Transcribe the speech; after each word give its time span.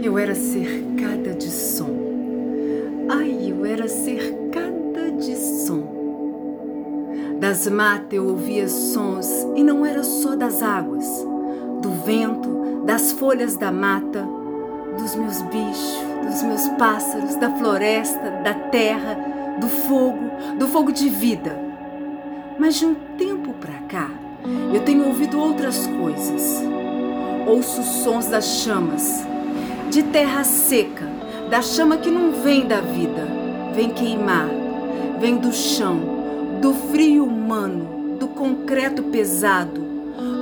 Eu 0.00 0.16
era 0.16 0.34
cercada 0.34 1.34
de 1.34 1.50
som. 1.50 1.90
Ai, 3.08 3.50
eu 3.50 3.66
era 3.66 3.88
cercada 3.88 5.10
de 5.18 5.34
som. 5.36 5.82
Das 7.40 7.66
matas 7.68 8.12
eu 8.12 8.26
ouvia 8.26 8.68
sons 8.68 9.28
e 9.56 9.62
não 9.64 9.84
era 9.84 10.04
só 10.04 10.36
das 10.36 10.62
águas, 10.62 11.04
do 11.82 11.90
vento, 12.04 12.82
das 12.84 13.10
folhas 13.12 13.56
da 13.56 13.72
mata, 13.72 14.26
dos 14.96 15.16
meus 15.16 15.42
bichos, 15.42 15.98
dos 16.24 16.42
meus 16.42 16.68
pássaros, 16.70 17.34
da 17.36 17.50
floresta, 17.56 18.30
da 18.44 18.54
terra, 18.54 19.16
do 19.60 19.68
fogo, 19.68 20.30
do 20.58 20.68
fogo 20.68 20.92
de 20.92 21.08
vida. 21.08 21.58
Mas 22.56 22.76
de 22.76 22.86
um 22.86 22.94
tempo 23.16 23.52
para 23.54 23.78
cá, 23.88 24.10
eu 24.72 24.80
tenho 24.82 25.06
ouvido 25.06 25.40
outras 25.40 25.86
coisas. 25.86 26.62
Ouço 27.46 27.82
sons 27.82 28.26
das 28.26 28.44
chamas, 28.62 29.26
de 29.90 30.02
terra 30.02 30.44
seca, 30.44 31.08
da 31.48 31.62
chama 31.62 31.96
que 31.96 32.10
não 32.10 32.32
vem 32.42 32.66
da 32.66 32.80
vida, 32.80 33.26
vem 33.74 33.88
queimar, 33.88 34.48
vem 35.18 35.36
do 35.36 35.52
chão, 35.52 35.98
do 36.60 36.74
frio 36.74 37.24
humano, 37.24 38.16
do 38.18 38.28
concreto 38.28 39.02
pesado, 39.04 39.80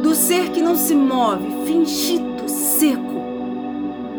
do 0.02 0.14
ser 0.14 0.50
que 0.50 0.60
não 0.60 0.76
se 0.76 0.96
move, 0.96 1.64
fingido, 1.64 2.48
seco. 2.48 3.22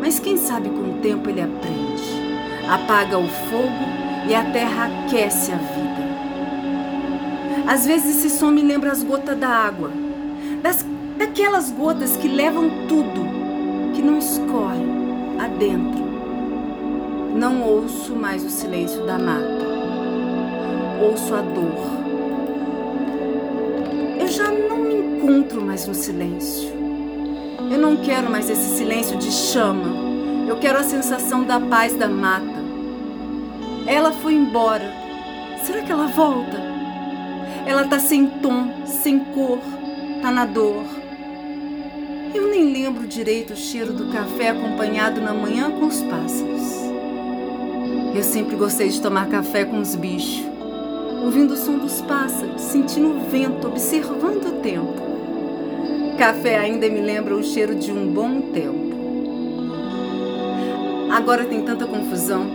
Mas 0.00 0.18
quem 0.18 0.38
sabe 0.38 0.70
com 0.70 0.92
o 0.92 0.98
tempo 1.02 1.28
ele 1.28 1.42
aprende, 1.42 2.66
apaga 2.66 3.18
o 3.18 3.28
fogo 3.28 4.26
e 4.26 4.34
a 4.34 4.44
terra 4.44 4.86
aquece 4.86 5.52
a 5.52 5.56
vida. 5.56 6.08
Às 7.66 7.86
vezes 7.86 8.16
esse 8.16 8.30
som 8.30 8.50
me 8.50 8.62
lembra 8.62 8.92
as 8.92 9.02
gotas 9.02 9.38
da 9.38 9.48
água, 9.48 9.90
das, 10.62 10.86
daquelas 11.18 11.70
gotas 11.70 12.16
que 12.16 12.28
levam 12.28 12.70
tudo, 12.88 13.26
que 13.94 14.00
não 14.00 14.18
escorrem 14.18 14.97
adentro. 15.38 16.04
Não 17.34 17.62
ouço 17.62 18.14
mais 18.16 18.44
o 18.44 18.50
silêncio 18.50 19.06
da 19.06 19.18
mata. 19.18 19.66
Ouço 21.00 21.34
a 21.34 21.40
dor. 21.40 21.98
Eu 24.20 24.26
já 24.26 24.50
não 24.50 24.76
me 24.78 24.94
encontro 24.94 25.62
mais 25.62 25.86
no 25.86 25.94
silêncio. 25.94 26.68
Eu 27.70 27.78
não 27.78 27.96
quero 27.98 28.28
mais 28.30 28.50
esse 28.50 28.76
silêncio 28.76 29.16
de 29.16 29.30
chama. 29.30 30.08
Eu 30.48 30.56
quero 30.56 30.78
a 30.78 30.82
sensação 30.82 31.44
da 31.44 31.60
paz 31.60 31.94
da 31.94 32.08
mata. 32.08 32.58
Ela 33.86 34.10
foi 34.10 34.34
embora. 34.34 34.92
Será 35.64 35.82
que 35.82 35.92
ela 35.92 36.06
volta? 36.06 36.56
Ela 37.66 37.84
tá 37.86 37.98
sem 37.98 38.26
tom, 38.26 38.86
sem 38.86 39.20
cor, 39.20 39.58
tá 40.22 40.30
na 40.30 40.46
dor. 40.46 40.97
Eu 42.34 42.48
nem 42.48 42.72
lembro 42.72 43.06
direito 43.06 43.54
o 43.54 43.56
cheiro 43.56 43.92
do 43.92 44.12
café 44.12 44.50
acompanhado 44.50 45.20
na 45.20 45.32
manhã 45.32 45.70
com 45.70 45.86
os 45.86 46.02
pássaros. 46.02 46.62
Eu 48.14 48.22
sempre 48.22 48.54
gostei 48.56 48.88
de 48.88 49.00
tomar 49.00 49.28
café 49.28 49.64
com 49.64 49.80
os 49.80 49.94
bichos, 49.94 50.44
ouvindo 51.24 51.54
o 51.54 51.56
som 51.56 51.78
dos 51.78 52.02
pássaros, 52.02 52.60
sentindo 52.60 53.16
o 53.16 53.30
vento, 53.30 53.66
observando 53.66 54.46
o 54.46 54.60
tempo. 54.60 54.94
Café 56.18 56.58
ainda 56.58 56.88
me 56.88 57.00
lembra 57.00 57.34
o 57.34 57.42
cheiro 57.42 57.74
de 57.74 57.90
um 57.90 58.12
bom 58.12 58.40
tempo. 58.52 58.88
Agora 61.10 61.44
tem 61.44 61.62
tanta 61.62 61.86
confusão, 61.86 62.46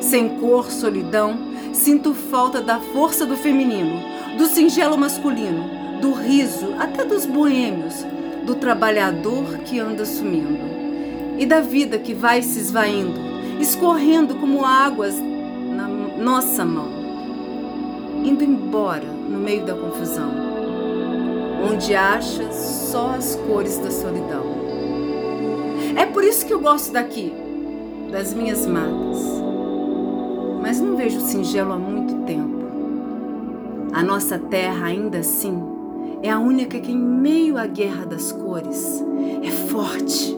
sem 0.00 0.28
cor, 0.38 0.70
solidão, 0.70 1.36
sinto 1.74 2.14
falta 2.14 2.60
da 2.60 2.80
força 2.80 3.26
do 3.26 3.36
feminino, 3.36 4.00
do 4.38 4.46
singelo 4.46 4.96
masculino, 4.96 5.68
do 6.00 6.12
riso, 6.12 6.74
até 6.78 7.04
dos 7.04 7.26
boêmios, 7.26 8.06
do 8.44 8.54
trabalhador 8.56 9.58
que 9.64 9.78
anda 9.78 10.04
sumindo 10.04 10.72
e 11.38 11.46
da 11.46 11.60
vida 11.60 11.98
que 11.98 12.14
vai 12.14 12.42
se 12.42 12.58
esvaindo, 12.58 13.18
escorrendo 13.60 14.34
como 14.36 14.64
águas 14.64 15.16
na 15.18 15.88
nossa 15.88 16.64
mão, 16.64 16.88
indo 18.24 18.44
embora 18.44 19.04
no 19.04 19.38
meio 19.38 19.64
da 19.64 19.74
confusão, 19.74 20.30
onde 21.70 21.94
achas 21.94 22.54
só 22.54 23.14
as 23.16 23.36
cores 23.36 23.78
da 23.78 23.90
solidão. 23.90 24.44
É 25.96 26.06
por 26.06 26.24
isso 26.24 26.44
que 26.46 26.52
eu 26.52 26.60
gosto 26.60 26.92
daqui, 26.92 27.32
das 28.10 28.34
minhas 28.34 28.66
matas, 28.66 29.18
mas 30.60 30.80
não 30.80 30.96
vejo 30.96 31.20
singelo 31.20 31.72
há 31.72 31.78
muito 31.78 32.24
tempo. 32.24 32.62
A 33.92 34.02
nossa 34.02 34.38
terra 34.38 34.86
ainda 34.86 35.18
assim 35.18 35.71
é 36.22 36.30
a 36.30 36.38
única 36.38 36.78
que, 36.78 36.92
em 36.92 36.98
meio 36.98 37.58
à 37.58 37.66
guerra 37.66 38.06
das 38.06 38.30
cores, 38.30 39.02
é 39.42 39.50
forte, 39.50 40.36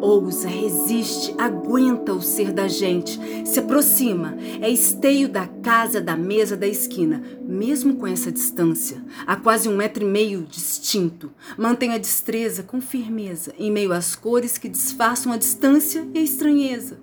ousa, 0.00 0.48
resiste, 0.48 1.34
aguenta 1.36 2.14
o 2.14 2.22
ser 2.22 2.52
da 2.52 2.66
gente, 2.66 3.20
se 3.46 3.58
aproxima, 3.58 4.34
é 4.62 4.70
esteio 4.70 5.28
da 5.28 5.46
casa, 5.46 6.00
da 6.00 6.16
mesa, 6.16 6.56
da 6.56 6.66
esquina, 6.66 7.22
mesmo 7.42 7.96
com 7.96 8.06
essa 8.06 8.32
distância, 8.32 9.02
a 9.26 9.36
quase 9.36 9.68
um 9.68 9.76
metro 9.76 10.04
e 10.04 10.06
meio 10.06 10.42
distinto. 10.42 11.30
Mantém 11.58 11.92
a 11.92 11.98
destreza 11.98 12.62
com 12.62 12.80
firmeza, 12.80 13.52
em 13.58 13.70
meio 13.70 13.92
às 13.92 14.16
cores 14.16 14.56
que 14.56 14.70
disfarçam 14.70 15.32
a 15.32 15.36
distância 15.36 16.06
e 16.14 16.18
a 16.18 16.22
estranheza. 16.22 16.98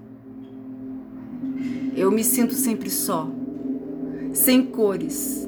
Eu 1.95 2.09
me 2.09 2.23
sinto 2.23 2.55
sempre 2.55 2.89
só, 2.89 3.29
sem 4.33 4.65
cores. 4.65 5.47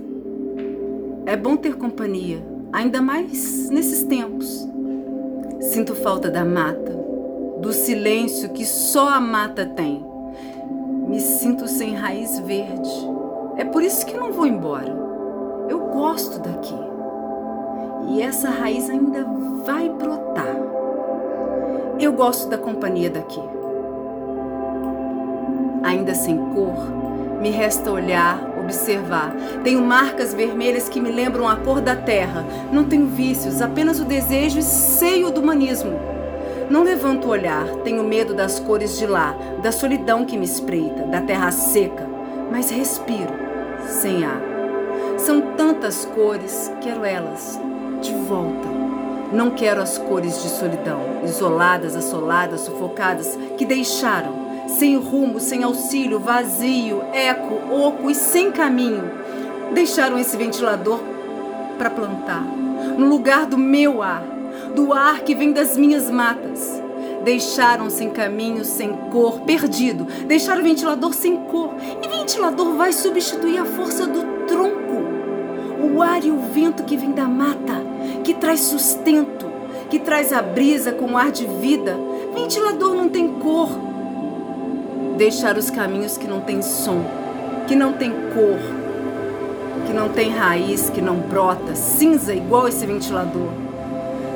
É 1.25 1.35
bom 1.35 1.57
ter 1.57 1.75
companhia 1.75 2.54
ainda 2.75 3.02
mais 3.02 3.69
nesses 3.69 4.03
tempos. 4.03 4.68
Sinto 5.62 5.96
falta 5.96 6.30
da 6.30 6.44
mata, 6.44 6.91
do 7.59 7.72
silêncio 7.72 8.50
que 8.50 8.66
só 8.66 9.08
a 9.08 9.22
mata 9.22 9.66
tem. 9.66 10.06
Me 11.08 11.22
sinto 11.22 11.69
sem 11.69 11.96
raiz 11.96 12.38
verde. 12.40 12.91
É 13.56 13.63
por 13.63 13.81
isso 13.81 14.06
que 14.06 14.18
não 14.18 14.34
vou 14.34 14.46
embora. 14.46 14.94
Eu 15.69 15.80
gosto 15.88 16.40
daqui. 16.40 16.75
E 18.09 18.22
essa 18.22 18.50
raiz 18.50 18.90
ainda 18.90 19.24
vai 19.66 19.90
brotar. 19.90 20.57
Eu 21.97 22.12
gosto 22.12 22.50
da 22.50 22.57
companhia 22.57 23.09
daqui. 23.09 23.42
Ainda 25.81 26.13
sem 26.13 26.38
cor, 26.38 26.75
me 27.42 27.50
resta 27.52 27.90
olhar, 27.90 28.38
observar. 28.65 29.33
Tenho 29.63 29.81
marcas 29.81 30.33
vermelhas 30.33 30.89
que 30.89 30.99
me 30.99 31.11
lembram 31.11 31.47
a 31.47 31.55
cor 31.55 31.79
da 31.79 31.95
terra. 31.95 32.45
Não 32.71 32.83
tenho 32.83 33.07
vícios, 33.07 33.61
apenas 33.61 33.99
o 33.99 34.05
desejo 34.05 34.59
e 34.59 34.63
seio 34.63 35.31
do 35.31 35.39
humanismo. 35.39 35.97
Não 36.69 36.83
levanto 36.83 37.25
o 37.27 37.29
olhar, 37.29 37.65
tenho 37.83 38.03
medo 38.03 38.33
das 38.33 38.59
cores 38.59 38.97
de 38.97 39.05
lá, 39.05 39.35
da 39.61 39.71
solidão 39.71 40.25
que 40.25 40.37
me 40.37 40.45
espreita, 40.45 41.03
da 41.03 41.21
terra 41.21 41.51
seca, 41.51 42.07
mas 42.51 42.71
respiro, 42.71 43.31
sem 43.87 44.25
ar. 44.25 44.41
São 45.17 45.41
tantas 45.55 46.05
cores, 46.05 46.71
quero 46.81 47.05
elas 47.05 47.59
de 48.01 48.13
volta. 48.13 48.67
Não 49.31 49.51
quero 49.51 49.81
as 49.81 49.97
cores 49.97 50.41
de 50.41 50.49
solidão, 50.49 51.01
isoladas, 51.23 51.95
assoladas, 51.95 52.61
sufocadas, 52.61 53.37
que 53.57 53.65
deixaram 53.65 54.44
sem 54.67 54.97
rumo, 54.97 55.39
sem 55.39 55.63
auxílio, 55.63 56.19
vazio, 56.19 57.03
eco, 57.13 57.73
oco 57.73 58.09
e 58.09 58.15
sem 58.15 58.51
caminho. 58.51 59.11
Deixaram 59.73 60.17
esse 60.17 60.35
ventilador 60.37 60.99
para 61.77 61.89
plantar, 61.89 62.43
no 62.97 63.07
lugar 63.07 63.45
do 63.45 63.57
meu 63.57 64.01
ar, 64.01 64.23
do 64.75 64.93
ar 64.93 65.19
que 65.21 65.35
vem 65.35 65.51
das 65.51 65.77
minhas 65.77 66.09
matas. 66.09 66.81
Deixaram 67.23 67.89
sem 67.89 68.11
caminho, 68.11 68.63
sem 68.63 68.93
cor, 69.11 69.41
perdido. 69.41 70.05
Deixaram 70.27 70.61
o 70.61 70.63
ventilador 70.63 71.11
sem 71.11 71.35
cor. 71.35 71.73
E 72.03 72.07
ventilador 72.07 72.75
vai 72.75 72.93
substituir 72.93 73.57
a 73.57 73.65
força 73.65 74.05
do 74.05 74.45
tronco. 74.45 75.03
O 75.91 76.03
ar 76.03 76.23
e 76.23 76.29
o 76.29 76.39
vento 76.39 76.83
que 76.83 76.95
vem 76.95 77.13
da 77.13 77.25
mata, 77.25 77.81
que 78.23 78.35
traz 78.35 78.59
sustento, 78.59 79.47
que 79.89 79.97
traz 79.97 80.31
a 80.31 80.41
brisa 80.41 80.91
com 80.91 81.17
ar 81.17 81.31
de 81.31 81.47
vida. 81.47 81.97
Ventilador 82.35 82.94
não 82.94 83.09
tem 83.09 83.27
cor, 83.39 83.69
deixar 85.17 85.57
os 85.57 85.69
caminhos 85.69 86.17
que 86.17 86.27
não 86.27 86.41
tem 86.41 86.62
som, 86.62 87.03
que 87.67 87.75
não 87.75 87.94
tem 87.94 88.12
cor, 88.12 88.59
que 89.85 89.94
não 89.94 90.09
tem 90.09 90.29
raiz, 90.29 90.89
que 90.89 91.01
não 91.01 91.15
brota, 91.15 91.75
cinza 91.75 92.33
igual 92.33 92.67
esse 92.67 92.85
ventilador. 92.85 93.50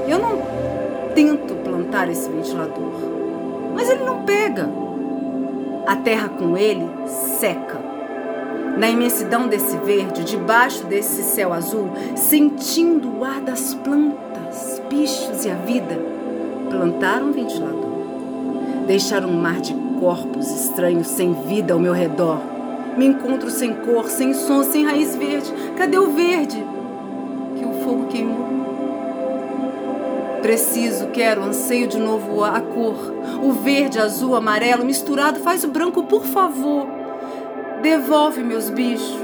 Eu 0.07 0.19
não 0.19 0.41
tento 1.13 1.55
plantar 1.63 2.09
esse 2.09 2.29
ventilador, 2.29 2.93
mas 3.75 3.89
ele 3.89 4.03
não 4.03 4.23
pega. 4.23 4.69
A 5.85 5.95
terra 5.95 6.29
com 6.29 6.55
ele 6.55 6.87
seca. 7.39 7.79
Na 8.77 8.89
imensidão 8.89 9.47
desse 9.47 9.75
verde, 9.77 10.23
debaixo 10.23 10.85
desse 10.85 11.23
céu 11.23 11.51
azul, 11.51 11.89
sentindo 12.15 13.19
o 13.19 13.25
ar 13.25 13.41
das 13.41 13.73
plantas, 13.73 14.81
bichos 14.89 15.43
e 15.45 15.49
a 15.49 15.55
vida, 15.55 15.99
plantaram 16.69 17.27
um 17.27 17.31
ventilador. 17.31 17.78
Deixaram 18.89 19.29
um 19.29 19.39
mar 19.39 19.61
de 19.61 19.71
corpos 19.99 20.49
estranhos 20.49 21.05
sem 21.05 21.31
vida 21.43 21.75
ao 21.75 21.79
meu 21.79 21.93
redor. 21.93 22.41
Me 22.97 23.05
encontro 23.05 23.47
sem 23.51 23.71
cor, 23.71 24.09
sem 24.09 24.33
som, 24.33 24.63
sem 24.63 24.83
raiz 24.83 25.15
verde. 25.15 25.53
Cadê 25.77 25.99
o 25.99 26.09
verde? 26.09 26.57
Que 27.55 27.65
o 27.65 27.83
fogo 27.83 28.07
queimou. 28.07 28.47
Preciso, 30.41 31.05
quero, 31.09 31.43
anseio 31.43 31.87
de 31.87 31.99
novo 31.99 32.43
a 32.43 32.59
cor. 32.59 33.13
O 33.43 33.51
verde, 33.51 33.99
azul, 33.99 34.35
amarelo 34.35 34.83
misturado 34.83 35.39
faz 35.41 35.63
o 35.63 35.67
branco, 35.67 36.05
por 36.05 36.25
favor. 36.25 36.87
Devolve 37.83 38.41
meus 38.41 38.71
bichos, 38.71 39.19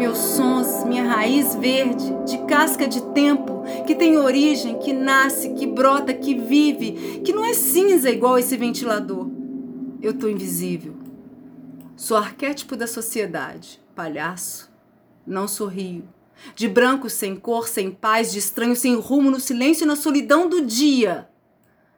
meus 0.00 0.16
sons, 0.16 0.82
minha 0.86 1.04
raiz 1.04 1.54
verde, 1.56 2.10
de 2.24 2.38
casca 2.46 2.88
de 2.88 3.02
tempo, 3.12 3.62
que 3.86 3.94
tem 3.94 4.16
origem, 4.16 4.78
que 4.78 4.94
nasce, 4.94 5.50
que 5.50 5.66
brota, 5.66 6.14
que 6.14 6.34
vive, 6.34 7.20
que 7.22 7.34
não 7.34 7.44
é 7.44 7.52
cinza 7.52 8.08
igual 8.08 8.38
esse 8.38 8.56
ventilador. 8.56 9.28
Eu 10.00 10.14
tô 10.14 10.26
invisível. 10.26 10.94
Sou 11.94 12.16
arquétipo 12.16 12.76
da 12.76 12.86
sociedade, 12.86 13.78
palhaço. 13.94 14.70
Não 15.26 15.46
sorrio 15.46 16.08
de 16.56 16.66
branco 16.66 17.10
sem 17.10 17.36
cor, 17.36 17.68
sem 17.68 17.90
paz, 17.90 18.32
de 18.32 18.38
estranho 18.38 18.74
sem 18.74 18.94
rumo, 18.94 19.30
no 19.30 19.38
silêncio 19.38 19.84
e 19.84 19.86
na 19.86 19.96
solidão 19.96 20.48
do 20.48 20.64
dia. 20.64 21.28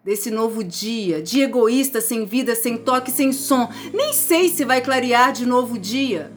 Desse 0.04 0.28
novo 0.28 0.64
dia, 0.64 1.22
de 1.22 1.40
egoísta, 1.40 2.00
sem 2.00 2.26
vida, 2.26 2.56
sem 2.56 2.78
toque, 2.78 3.12
sem 3.12 3.32
som. 3.32 3.70
Nem 3.94 4.12
sei 4.12 4.48
se 4.48 4.64
vai 4.64 4.80
clarear 4.80 5.32
de 5.32 5.46
novo 5.46 5.78
dia. 5.78 6.32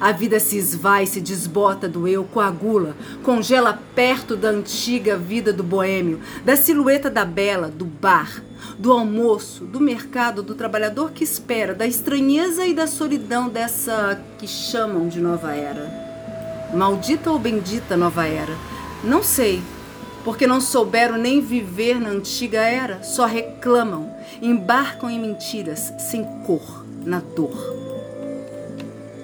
A 0.00 0.12
vida 0.12 0.40
se 0.40 0.56
esvai, 0.56 1.06
se 1.06 1.20
desbota 1.20 1.88
do 1.88 2.06
eu, 2.06 2.24
coagula, 2.24 2.96
congela 3.22 3.78
perto 3.94 4.36
da 4.36 4.48
antiga 4.48 5.16
vida 5.16 5.52
do 5.52 5.62
boêmio, 5.62 6.20
da 6.44 6.56
silhueta 6.56 7.10
da 7.10 7.24
bela, 7.24 7.68
do 7.68 7.84
bar, 7.84 8.42
do 8.78 8.92
almoço, 8.92 9.64
do 9.64 9.80
mercado, 9.80 10.42
do 10.42 10.54
trabalhador 10.54 11.10
que 11.12 11.24
espera, 11.24 11.74
da 11.74 11.86
estranheza 11.86 12.66
e 12.66 12.74
da 12.74 12.86
solidão 12.86 13.48
dessa 13.48 14.20
que 14.38 14.46
chamam 14.46 15.08
de 15.08 15.20
nova 15.20 15.52
era. 15.52 16.10
Maldita 16.74 17.30
ou 17.30 17.38
bendita 17.38 17.96
nova 17.96 18.26
era? 18.26 18.56
Não 19.02 19.22
sei, 19.22 19.60
porque 20.24 20.46
não 20.46 20.60
souberam 20.60 21.16
nem 21.16 21.40
viver 21.40 22.00
na 22.00 22.10
antiga 22.10 22.60
era, 22.60 23.02
só 23.02 23.26
reclamam, 23.26 24.14
embarcam 24.40 25.10
em 25.10 25.18
mentiras, 25.18 25.92
sem 25.98 26.24
cor, 26.44 26.84
na 27.04 27.20
dor. 27.20 27.79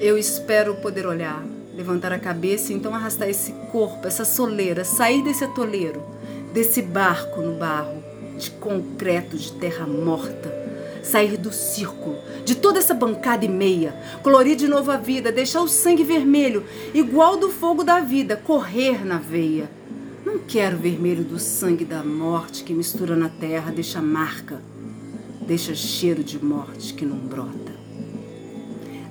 Eu 0.01 0.19
espero 0.19 0.77
poder 0.77 1.07
olhar, 1.07 1.45
levantar 1.75 2.13
a 2.13 2.19
cabeça 2.19 2.73
e 2.73 2.77
então 2.77 2.95
arrastar 2.95 3.29
esse 3.29 3.53
corpo, 3.73 4.07
essa 4.07 4.25
soleira, 4.25 4.85
sair 4.85 5.23
desse 5.23 5.45
atoleiro, 5.45 6.03
desse 6.53 6.83
barco 6.83 7.41
no 7.41 7.57
barro, 7.57 8.03
de 8.37 8.51
concreto, 8.51 9.37
de 9.37 9.53
terra 9.53 9.87
morta 9.87 10.67
sair 11.07 11.37
do 11.37 11.53
círculo, 11.53 12.19
de 12.45 12.57
toda 12.57 12.79
essa 12.79 12.93
bancada 12.93 13.45
e 13.45 13.49
meia, 13.49 13.95
colorir 14.23 14.57
de 14.57 14.67
novo 14.67 14.91
a 14.91 14.97
vida, 14.97 15.31
deixar 15.31 15.63
o 15.63 15.69
sangue 15.69 16.03
vermelho, 16.03 16.65
igual 16.93 17.37
do 17.37 17.49
fogo 17.49 17.85
da 17.85 18.01
vida, 18.01 18.37
correr 18.37 19.07
na 19.07 19.19
veia. 19.19 19.71
Não 20.25 20.41
quero 20.41 20.77
vermelho 20.77 21.23
do 21.23 21.39
sangue 21.39 21.85
da 21.85 22.03
morte 22.03 22.65
que 22.65 22.75
mistura 22.75 23.15
na 23.15 23.29
terra, 23.29 23.71
deixa 23.71 24.03
marca, 24.03 24.61
deixa 25.47 25.75
cheiro 25.75 26.25
de 26.25 26.45
morte 26.45 26.93
que 26.93 27.07
não 27.07 27.17
brota. 27.17 27.76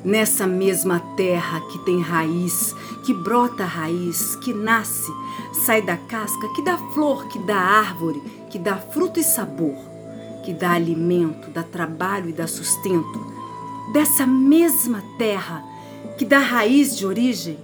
Nessa 0.05 0.47
mesma 0.47 1.01
terra 1.17 1.59
que 1.71 1.79
tem 1.79 1.99
raiz, 1.99 2.73
que 3.03 3.13
brota 3.13 3.65
raiz, 3.65 4.35
que 4.37 4.53
nasce, 4.53 5.11
sai 5.65 5.81
da 5.81 5.97
casca, 5.97 6.47
que 6.55 6.61
dá 6.61 6.77
flor, 6.93 7.27
que 7.27 7.39
dá 7.39 7.57
árvore, 7.57 8.21
que 8.49 8.57
dá 8.57 8.77
fruto 8.77 9.19
e 9.19 9.23
sabor 9.23 9.95
que 10.45 10.53
dá 10.53 10.73
alimento, 10.73 11.49
dá 11.49 11.63
trabalho 11.63 12.29
e 12.29 12.33
dá 12.33 12.45
sustento, 12.45 13.19
dessa 13.91 14.27
mesma 14.27 15.03
terra 15.17 15.63
que 16.19 16.23
dá 16.23 16.37
raiz 16.37 16.95
de 16.95 17.05
origem, 17.05 17.57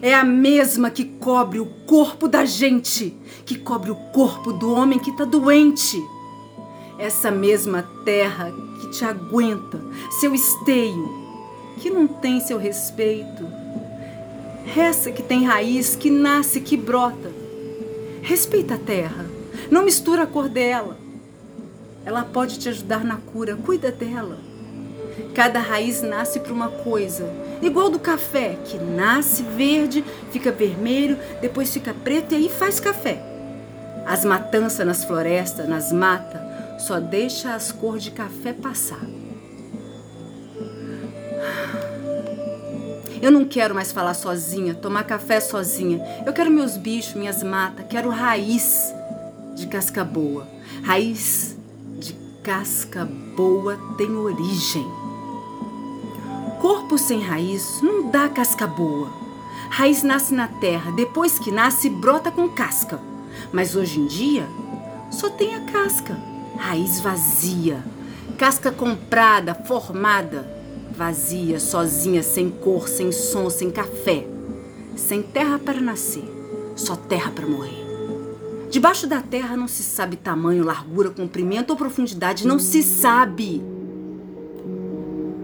é 0.00 0.14
a 0.14 0.24
mesma 0.24 0.90
que 0.90 1.04
cobre 1.04 1.60
o 1.60 1.66
corpo 1.86 2.26
da 2.26 2.46
gente, 2.46 3.14
que 3.44 3.56
cobre 3.56 3.90
o 3.90 3.94
corpo 3.94 4.50
do 4.50 4.72
homem 4.72 4.98
que 4.98 5.10
está 5.10 5.24
doente. 5.24 6.02
Essa 6.98 7.30
mesma 7.30 7.82
terra 8.04 8.50
que 8.80 8.90
te 8.90 9.04
aguenta, 9.04 9.80
seu 10.18 10.34
esteio, 10.34 11.21
que 11.80 11.90
não 11.90 12.06
tem 12.06 12.40
seu 12.40 12.58
respeito. 12.58 13.46
Essa 14.76 15.10
que 15.10 15.22
tem 15.22 15.44
raiz, 15.44 15.96
que 15.96 16.10
nasce, 16.10 16.60
que 16.60 16.76
brota. 16.76 17.30
Respeita 18.22 18.74
a 18.74 18.78
terra, 18.78 19.26
não 19.70 19.84
mistura 19.84 20.22
a 20.22 20.26
cor 20.26 20.48
dela. 20.48 20.96
Ela 22.04 22.24
pode 22.24 22.58
te 22.58 22.68
ajudar 22.68 23.04
na 23.04 23.16
cura. 23.16 23.56
Cuida 23.56 23.90
dela. 23.90 24.38
Cada 25.34 25.60
raiz 25.60 26.02
nasce 26.02 26.40
para 26.40 26.52
uma 26.52 26.68
coisa, 26.68 27.28
igual 27.60 27.90
do 27.90 27.98
café, 27.98 28.56
que 28.64 28.78
nasce 28.78 29.42
verde, 29.42 30.04
fica 30.30 30.50
vermelho, 30.50 31.18
depois 31.40 31.72
fica 31.72 31.92
preto 31.92 32.32
e 32.32 32.36
aí 32.36 32.48
faz 32.48 32.80
café. 32.80 33.22
As 34.06 34.24
matanças 34.24 34.86
nas 34.86 35.04
florestas, 35.04 35.68
nas 35.68 35.92
matas, 35.92 36.40
só 36.82 36.98
deixa 36.98 37.54
as 37.54 37.70
cores 37.70 38.02
de 38.02 38.10
café 38.10 38.52
passar. 38.52 39.06
Eu 43.22 43.30
não 43.30 43.46
quero 43.46 43.74
mais 43.74 43.92
falar 43.92 44.14
sozinha, 44.14 44.74
tomar 44.74 45.04
café 45.04 45.40
sozinha. 45.40 46.04
Eu 46.26 46.32
quero 46.34 46.50
meus 46.50 46.76
bichos, 46.76 47.14
minhas 47.14 47.42
matas, 47.42 47.86
quero 47.88 48.10
raiz 48.10 48.92
de 49.54 49.66
casca 49.68 50.04
boa. 50.04 50.46
Raiz 50.82 51.56
casca 52.42 53.04
boa 53.36 53.78
tem 53.96 54.16
origem. 54.16 54.84
Corpo 56.60 56.98
sem 56.98 57.20
raiz 57.20 57.80
não 57.80 58.10
dá 58.10 58.28
casca 58.28 58.66
boa. 58.66 59.08
Raiz 59.70 60.02
nasce 60.02 60.34
na 60.34 60.48
terra, 60.48 60.90
depois 60.90 61.38
que 61.38 61.52
nasce, 61.52 61.88
brota 61.88 62.30
com 62.30 62.48
casca. 62.48 63.00
Mas 63.52 63.76
hoje 63.76 64.00
em 64.00 64.06
dia, 64.06 64.46
só 65.10 65.30
tem 65.30 65.54
a 65.54 65.60
casca. 65.60 66.18
Raiz 66.58 67.00
vazia. 67.00 67.82
Casca 68.36 68.72
comprada, 68.72 69.54
formada. 69.54 70.61
Vazia, 71.04 71.58
sozinha, 71.58 72.22
sem 72.22 72.48
cor, 72.48 72.86
sem 72.86 73.10
som, 73.10 73.50
sem 73.50 73.72
café. 73.72 74.24
Sem 74.94 75.20
terra 75.20 75.58
para 75.58 75.80
nascer, 75.80 76.22
só 76.76 76.94
terra 76.94 77.32
para 77.32 77.44
morrer. 77.44 77.84
Debaixo 78.70 79.08
da 79.08 79.20
terra 79.20 79.56
não 79.56 79.66
se 79.66 79.82
sabe 79.82 80.14
tamanho, 80.16 80.62
largura, 80.64 81.10
comprimento 81.10 81.70
ou 81.70 81.76
profundidade, 81.76 82.46
não 82.46 82.56
se 82.56 82.84
sabe. 82.84 83.60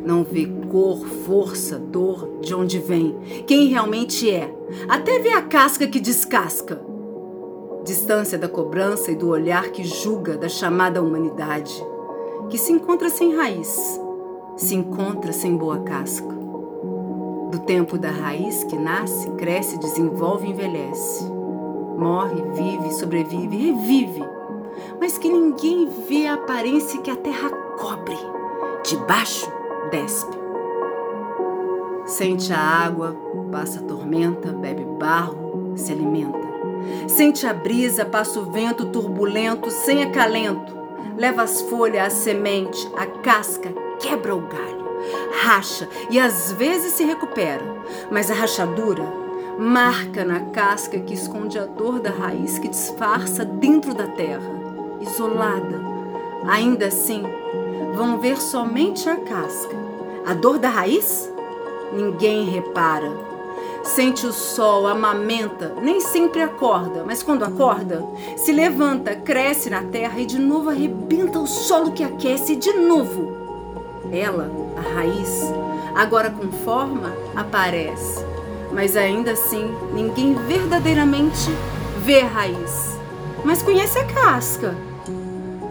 Não 0.04 0.22
vê 0.22 0.46
cor, 0.70 1.04
força, 1.26 1.76
dor, 1.76 2.38
de 2.40 2.54
onde 2.54 2.78
vem, 2.78 3.16
quem 3.44 3.66
realmente 3.66 4.30
é. 4.30 4.54
Até 4.88 5.18
vê 5.18 5.32
a 5.32 5.42
casca 5.42 5.88
que 5.88 5.98
descasca. 5.98 6.80
Distância 7.84 8.38
da 8.38 8.48
cobrança 8.48 9.10
e 9.10 9.16
do 9.16 9.28
olhar 9.28 9.72
que 9.72 9.82
julga 9.82 10.36
da 10.36 10.48
chamada 10.48 11.02
humanidade, 11.02 11.74
que 12.48 12.56
se 12.56 12.70
encontra 12.70 13.10
sem 13.10 13.34
raiz, 13.34 14.00
se 14.58 14.74
encontra 14.74 15.32
sem 15.32 15.56
boa 15.56 15.78
casca. 15.78 16.36
Do 17.50 17.60
tempo 17.60 17.96
da 17.96 18.10
raiz 18.10 18.62
que 18.64 18.76
nasce, 18.76 19.30
cresce, 19.30 19.78
desenvolve 19.78 20.46
e 20.46 20.50
envelhece 20.50 21.38
morre, 21.98 22.40
vive, 22.54 22.92
sobrevive, 22.94 23.56
revive, 23.56 24.24
mas 25.00 25.18
que 25.18 25.28
ninguém 25.28 25.88
vê 26.08 26.28
a 26.28 26.34
aparência 26.34 27.00
que 27.00 27.10
a 27.10 27.16
terra 27.16 27.50
cobre. 27.76 28.16
Debaixo 28.84 29.50
despe. 29.90 30.38
Sente 32.06 32.52
a 32.52 32.58
água, 32.58 33.16
passa 33.50 33.80
a 33.80 33.82
tormenta, 33.82 34.52
bebe 34.52 34.84
barro, 34.98 35.72
se 35.76 35.92
alimenta. 35.92 36.38
Sente 37.08 37.46
a 37.46 37.52
brisa, 37.52 38.04
passa 38.04 38.38
o 38.38 38.44
vento 38.44 38.86
turbulento, 38.86 39.70
sem 39.70 40.02
acalento. 40.02 40.78
Leva 41.16 41.42
as 41.42 41.60
folhas, 41.62 42.06
a 42.06 42.10
semente, 42.10 42.88
a 42.96 43.04
casca, 43.04 43.74
quebra 43.98 44.34
o 44.34 44.40
galho, 44.40 44.88
racha 45.42 45.88
e 46.10 46.18
às 46.18 46.52
vezes 46.52 46.92
se 46.92 47.04
recupera. 47.04 47.64
Mas 48.10 48.30
a 48.30 48.34
rachadura 48.34 49.04
marca 49.58 50.24
na 50.24 50.40
casca 50.40 51.00
que 51.00 51.14
esconde 51.14 51.58
a 51.58 51.66
dor 51.66 51.98
da 51.98 52.10
raiz 52.10 52.58
que 52.58 52.68
disfarça 52.68 53.44
dentro 53.44 53.92
da 53.92 54.06
terra, 54.06 54.48
isolada. 55.00 55.80
Ainda 56.46 56.86
assim, 56.86 57.24
vão 57.94 58.18
ver 58.18 58.40
somente 58.40 59.08
a 59.08 59.16
casca. 59.16 59.76
A 60.24 60.32
dor 60.32 60.58
da 60.58 60.68
raiz? 60.68 61.32
Ninguém 61.92 62.44
repara. 62.44 63.10
Sente 63.82 64.26
o 64.26 64.32
sol, 64.32 64.86
amamenta, 64.86 65.74
nem 65.80 66.00
sempre 66.00 66.42
acorda, 66.42 67.02
mas 67.06 67.22
quando 67.22 67.44
acorda, 67.44 68.06
se 68.36 68.52
levanta, 68.52 69.16
cresce 69.16 69.70
na 69.70 69.82
terra 69.82 70.20
e 70.20 70.26
de 70.26 70.38
novo 70.38 70.68
arrebenta 70.70 71.38
o 71.38 71.46
solo 71.46 71.92
que 71.92 72.04
aquece 72.04 72.52
e 72.52 72.56
de 72.56 72.72
novo. 72.74 73.37
Ela, 74.12 74.50
a 74.76 74.94
raiz, 74.94 75.52
agora 75.94 76.30
com 76.30 76.50
forma, 76.64 77.12
aparece. 77.34 78.24
Mas 78.72 78.96
ainda 78.96 79.32
assim 79.32 79.74
ninguém 79.92 80.34
verdadeiramente 80.34 81.50
vê 82.04 82.20
a 82.20 82.26
raiz, 82.26 82.98
mas 83.44 83.62
conhece 83.62 83.98
a 83.98 84.04
casca. 84.04 84.74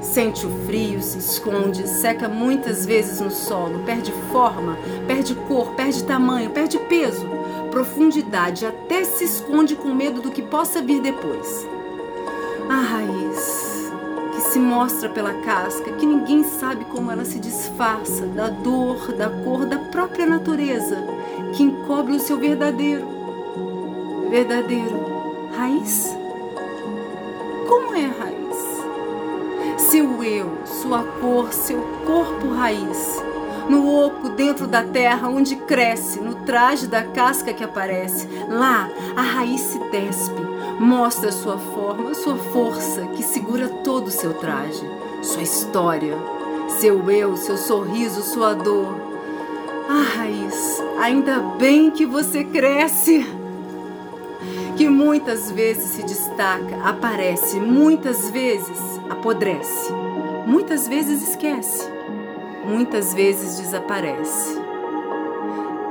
Sente 0.01 0.46
o 0.46 0.65
frio, 0.65 1.01
se 1.01 1.17
esconde, 1.17 1.88
seca 1.88 2.29
muitas 2.29 2.86
vezes 2.86 3.19
no 3.19 3.31
solo, 3.31 3.79
perde 3.86 4.13
forma, 4.31 4.77
perde 5.07 5.36
cor, 5.36 5.72
perde 5.72 6.03
tamanho, 6.03 6.50
perde 6.51 6.77
peso, 6.79 7.27
profundidade, 7.72 8.65
até 8.65 9.03
se 9.03 9.24
esconde 9.25 9.75
com 9.75 9.93
medo 9.93 10.22
do 10.22 10.31
que 10.31 10.41
possa 10.41 10.81
vir 10.81 11.01
depois. 11.01 11.67
A 12.69 12.75
raiz 12.75 13.66
se 14.47 14.59
mostra 14.59 15.09
pela 15.09 15.33
casca, 15.41 15.91
que 15.93 16.05
ninguém 16.05 16.43
sabe 16.43 16.85
como 16.85 17.11
ela 17.11 17.25
se 17.25 17.39
disfarça 17.39 18.25
da 18.27 18.47
dor, 18.47 19.11
da 19.13 19.29
cor 19.29 19.65
da 19.65 19.77
própria 19.77 20.25
natureza, 20.25 20.97
que 21.53 21.63
encobre 21.63 22.13
o 22.15 22.19
seu 22.19 22.37
verdadeiro, 22.37 23.07
verdadeiro 24.29 25.05
raiz. 25.55 26.15
Como 27.67 27.93
é 27.93 28.05
a 28.05 28.23
raiz? 28.23 29.81
Seu 29.81 30.23
eu, 30.23 30.65
sua 30.65 31.03
cor, 31.03 31.51
seu 31.51 31.81
corpo 32.05 32.53
raiz 32.53 33.26
no 33.69 34.05
oco 34.05 34.29
dentro 34.29 34.67
da 34.67 34.83
terra 34.83 35.27
onde 35.27 35.55
cresce, 35.55 36.19
no 36.19 36.36
traje 36.36 36.88
da 36.88 37.03
casca 37.03 37.53
que 37.53 37.63
aparece. 37.63 38.27
Lá, 38.47 38.89
a 39.15 39.21
raiz 39.21 39.62
se 39.62 39.79
despe, 39.91 40.41
mostra 40.79 41.31
sua 41.31 41.57
forma, 41.57 42.13
sua 42.13 42.36
força 42.36 43.05
que 43.07 43.24
segura 43.24 43.67
todo 43.67 44.07
o 44.07 44.12
seu 44.12 44.33
traje, 44.33 44.83
sua 45.21 45.41
história, 45.41 46.15
seu 46.79 47.09
eu, 47.12 47.36
seu 47.36 47.57
sorriso, 47.57 48.21
sua 48.21 48.53
dor. 48.53 48.95
Ah, 49.89 50.17
raiz, 50.17 50.83
ainda 51.00 51.39
bem 51.39 51.91
que 51.91 52.05
você 52.05 52.43
cresce. 52.43 53.25
Que 54.75 54.88
muitas 54.88 55.50
vezes 55.50 55.86
se 55.86 56.03
destaca, 56.03 56.77
aparece, 56.83 57.59
muitas 57.59 58.29
vezes 58.29 58.77
apodrece, 59.09 59.91
muitas 60.45 60.88
vezes 60.88 61.27
esquece 61.27 61.96
muitas 62.67 63.13
vezes 63.13 63.59
desaparece. 63.59 64.62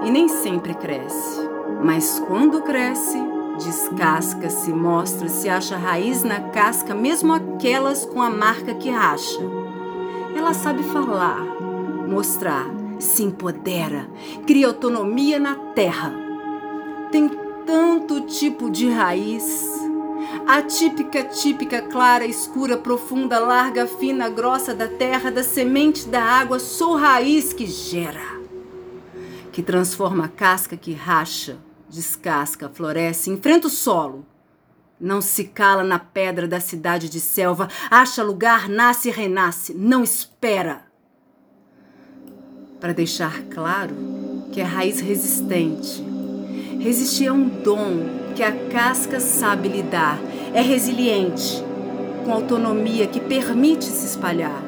E 0.05 0.11
nem 0.11 0.29
sempre 0.29 0.75
cresce, 0.75 1.41
mas 1.83 2.23
quando 2.29 2.63
cresce, 2.63 3.19
descasca-se, 3.57 4.73
mostra-se, 4.73 5.49
acha 5.49 5.77
raiz 5.77 6.23
na 6.23 6.41
casca, 6.51 6.95
mesmo 6.95 7.33
aquelas 7.33 8.05
com 8.05 8.23
a 8.23 8.31
marca 8.31 8.75
que 8.75 8.91
racha. 8.91 9.41
Ela 10.37 10.53
sabe 10.53 10.83
falar, 10.83 11.41
mostrar, 12.07 12.67
se 12.99 13.23
empodera, 13.23 14.09
cria 14.47 14.69
autonomia 14.69 15.39
na 15.39 15.55
terra. 15.55 16.13
Tem 17.11 17.29
tanto 17.65 18.21
tipo 18.21 18.71
de 18.71 18.89
raiz 18.91 19.86
a 20.47 20.63
típica, 20.63 21.25
típica, 21.25 21.83
clara, 21.83 22.25
escura, 22.25 22.77
profunda, 22.77 23.39
larga, 23.41 23.87
fina, 23.87 24.29
grossa 24.29 24.73
da 24.73 24.87
terra, 24.87 25.29
da 25.29 25.43
semente 25.43 26.07
da 26.07 26.23
água, 26.23 26.61
sou 26.61 26.97
raiz 26.97 27.53
que 27.53 27.67
gera, 27.67 28.41
que 29.51 29.61
transforma 29.61 30.27
a 30.27 30.29
casca 30.29 30.77
que 30.77 30.93
racha, 30.93 31.59
descasca, 31.89 32.69
floresce, 32.69 33.29
enfrenta 33.29 33.67
o 33.67 33.71
solo. 33.71 34.25
Não 34.99 35.21
se 35.21 35.45
cala 35.45 35.83
na 35.83 35.99
pedra 35.99 36.47
da 36.47 36.61
cidade 36.61 37.11
de 37.11 37.21
selva, 37.21 37.69
acha 37.91 38.23
lugar, 38.23 38.69
nasce 38.69 39.09
e 39.09 39.13
renasce, 39.13 39.75
não 39.75 40.03
espera. 40.03 40.87
Para 42.81 42.95
deixar 42.95 43.43
claro 43.51 43.95
que 44.53 44.61
é 44.61 44.65
raiz 44.65 45.01
resistente. 45.01 46.03
Resistir 46.79 47.27
é 47.27 47.33
um 47.33 47.49
dom 47.49 48.27
que 48.37 48.43
a 48.43 48.53
casca 48.69 49.19
sabe 49.19 49.69
lidar, 49.69 50.19
é 50.57 50.63
resiliente, 50.63 51.63
com 52.25 52.33
autonomia 52.33 53.07
que 53.07 53.21
permite 53.21 53.85
se 53.85 54.07
espalhar. 54.07 54.63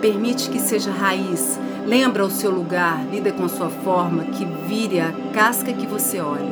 Permite 0.00 0.50
que 0.50 0.58
seja 0.58 0.90
raiz, 0.90 1.56
lembra 1.86 2.24
o 2.24 2.30
seu 2.30 2.50
lugar, 2.50 3.06
lida 3.08 3.30
com 3.30 3.48
sua 3.48 3.70
forma, 3.70 4.24
que 4.24 4.44
vire 4.66 4.98
a 4.98 5.12
casca 5.32 5.72
que 5.72 5.86
você 5.86 6.20
olha, 6.20 6.50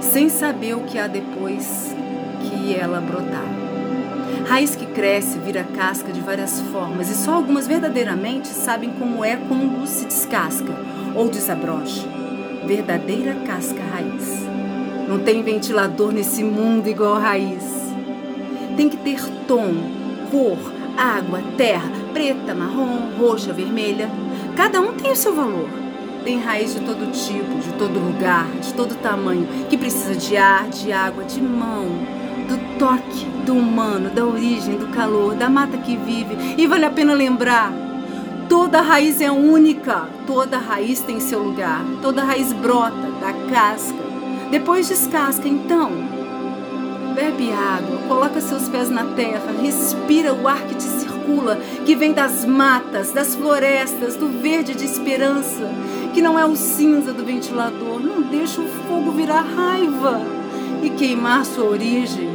sem 0.00 0.30
saber 0.30 0.74
o 0.74 0.84
que 0.84 0.98
há 0.98 1.06
depois 1.06 1.94
que 2.48 2.74
ela 2.74 2.98
brotar. 2.98 3.44
Raiz 4.46 4.74
que 4.74 4.86
cresce, 4.86 5.38
vira 5.38 5.64
casca 5.76 6.10
de 6.10 6.22
várias 6.22 6.62
formas 6.72 7.10
e 7.10 7.14
só 7.14 7.34
algumas 7.34 7.66
verdadeiramente 7.66 8.48
sabem 8.48 8.88
como 8.92 9.22
é 9.22 9.36
quando 9.36 9.86
se 9.86 10.06
descasca 10.06 10.72
ou 11.14 11.28
desabrocha. 11.28 12.08
Verdadeira 12.66 13.34
casca 13.46 13.82
raiz. 13.92 14.47
Não 15.08 15.20
tem 15.20 15.42
ventilador 15.42 16.12
nesse 16.12 16.44
mundo 16.44 16.86
igual 16.86 17.16
a 17.16 17.18
raiz. 17.18 17.64
Tem 18.76 18.90
que 18.90 18.96
ter 18.98 19.20
tom, 19.46 19.74
cor, 20.30 20.58
água, 20.96 21.42
terra, 21.56 21.90
preta, 22.12 22.54
marrom, 22.54 23.16
roxa, 23.18 23.52
vermelha. 23.52 24.10
Cada 24.54 24.80
um 24.80 24.92
tem 24.92 25.10
o 25.10 25.16
seu 25.16 25.34
valor. 25.34 25.68
Tem 26.24 26.38
raiz 26.38 26.74
de 26.74 26.80
todo 26.80 27.10
tipo, 27.10 27.58
de 27.58 27.72
todo 27.78 27.98
lugar, 27.98 28.46
de 28.60 28.74
todo 28.74 28.94
tamanho, 28.96 29.48
que 29.70 29.78
precisa 29.78 30.14
de 30.14 30.36
ar, 30.36 30.68
de 30.68 30.92
água, 30.92 31.24
de 31.24 31.40
mão, 31.40 31.86
do 32.46 32.78
toque, 32.78 33.24
do 33.46 33.54
humano, 33.54 34.10
da 34.10 34.26
origem, 34.26 34.76
do 34.76 34.88
calor, 34.88 35.34
da 35.34 35.48
mata 35.48 35.78
que 35.78 35.96
vive. 35.96 36.54
E 36.58 36.66
vale 36.66 36.84
a 36.84 36.90
pena 36.90 37.14
lembrar 37.14 37.72
Toda 38.48 38.80
raiz 38.80 39.20
é 39.20 39.30
única, 39.30 40.08
toda 40.26 40.56
raiz 40.56 41.00
tem 41.00 41.20
seu 41.20 41.42
lugar, 41.42 41.84
toda 42.00 42.24
raiz 42.24 42.50
brota 42.50 42.96
da 43.20 43.34
casca, 43.50 43.94
depois 44.50 44.88
descasca, 44.88 45.46
então. 45.46 45.90
Bebe 47.14 47.52
água, 47.52 47.98
coloca 48.08 48.40
seus 48.40 48.68
pés 48.68 48.88
na 48.88 49.04
terra, 49.04 49.52
respira 49.60 50.32
o 50.32 50.46
ar 50.46 50.62
que 50.62 50.74
te 50.74 50.84
circula, 50.84 51.56
que 51.84 51.94
vem 51.94 52.12
das 52.12 52.44
matas, 52.44 53.10
das 53.10 53.34
florestas, 53.34 54.16
do 54.16 54.28
verde 54.40 54.74
de 54.74 54.84
esperança, 54.84 55.68
que 56.14 56.22
não 56.22 56.38
é 56.38 56.46
o 56.46 56.56
cinza 56.56 57.12
do 57.12 57.24
ventilador. 57.24 58.00
Não 58.00 58.22
deixa 58.22 58.60
o 58.60 58.68
fogo 58.68 59.10
virar 59.10 59.42
raiva 59.42 60.20
e 60.82 60.90
queimar 60.90 61.44
sua 61.44 61.64
origem, 61.64 62.30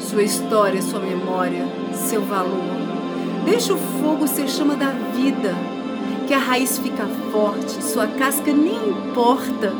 sua 0.00 0.22
história, 0.22 0.82
sua 0.82 1.00
memória, 1.00 1.64
seu 1.94 2.20
valor. 2.22 2.76
Deixa 3.44 3.72
o 3.72 3.78
fogo 4.02 4.26
ser 4.26 4.48
chama 4.48 4.74
da 4.74 4.90
vida, 5.14 5.54
que 6.26 6.34
a 6.34 6.38
raiz 6.38 6.76
fica 6.78 7.06
forte, 7.32 7.82
sua 7.82 8.06
casca 8.06 8.52
nem 8.52 8.76
importa 8.90 9.72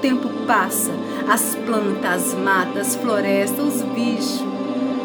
tempo 0.00 0.28
passa, 0.46 0.90
as 1.28 1.54
plantas, 1.54 2.32
as 2.32 2.34
matas, 2.34 2.88
as 2.88 2.96
florestas, 2.96 3.58
os 3.58 3.82
bichos. 3.82 4.44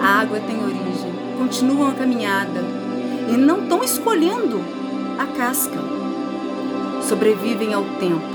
A 0.01 0.21
água 0.21 0.39
tem 0.39 0.63
origem, 0.63 1.13
continuam 1.37 1.89
a 1.89 1.93
caminhada 1.93 2.63
e 3.29 3.37
não 3.37 3.63
estão 3.63 3.83
escolhendo 3.83 4.61
a 5.19 5.25
casca. 5.37 5.79
Sobrevivem 7.01 7.73
ao 7.73 7.83
tempo, 7.99 8.25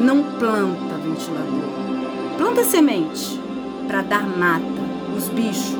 não 0.00 0.22
planta 0.22 0.94
ventilador. 1.02 1.68
Planta 2.36 2.64
semente 2.64 3.40
para 3.86 4.02
dar 4.02 4.26
mata, 4.26 4.64
os 5.16 5.28
bichos, 5.28 5.76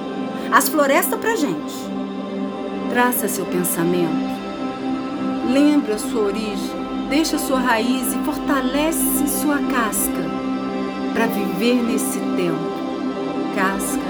as 0.50 0.68
florestas 0.68 1.20
para 1.20 1.37
gente. 1.37 1.75
Traça 2.90 3.28
seu 3.28 3.44
pensamento. 3.47 4.38
Lembra 5.52 5.99
sua 5.99 6.23
origem 6.23 6.88
deixa 7.08 7.38
sua 7.38 7.58
raiz 7.58 8.12
e 8.14 8.18
fortalece 8.49 9.28
sua 9.28 9.59
casca 9.59 10.25
para 11.12 11.26
viver 11.26 11.83
nesse 11.83 12.19
tempo. 12.19 12.78
Casca, 13.55 14.08